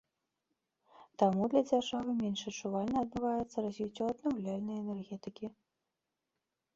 Таму 1.23 1.49
для 1.53 1.61
дзяржавы 1.69 2.11
менш 2.21 2.41
адчувальна 2.51 3.03
адбываецца 3.05 3.57
развіццё 3.65 4.03
аднаўляльнай 4.15 4.75
энергетыкі. 4.85 5.45